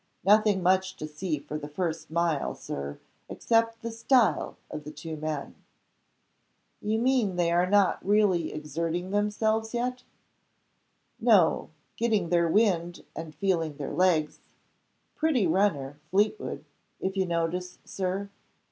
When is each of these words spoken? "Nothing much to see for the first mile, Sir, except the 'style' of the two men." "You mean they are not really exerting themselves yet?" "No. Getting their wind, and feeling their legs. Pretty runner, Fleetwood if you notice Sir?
"Nothing 0.23 0.63
much 0.63 0.95
to 0.95 1.07
see 1.07 1.37
for 1.37 1.59
the 1.59 1.67
first 1.67 2.09
mile, 2.09 2.55
Sir, 2.55 2.99
except 3.29 3.83
the 3.83 3.91
'style' 3.91 4.57
of 4.71 4.83
the 4.83 4.89
two 4.89 5.15
men." 5.15 5.53
"You 6.81 6.97
mean 6.97 7.35
they 7.35 7.51
are 7.51 7.69
not 7.69 8.03
really 8.03 8.51
exerting 8.51 9.11
themselves 9.11 9.75
yet?" 9.75 10.01
"No. 11.19 11.69
Getting 11.97 12.29
their 12.29 12.47
wind, 12.47 13.05
and 13.15 13.35
feeling 13.35 13.77
their 13.77 13.93
legs. 13.93 14.39
Pretty 15.15 15.45
runner, 15.45 15.99
Fleetwood 16.09 16.65
if 16.99 17.15
you 17.15 17.27
notice 17.27 17.77
Sir? 17.85 18.31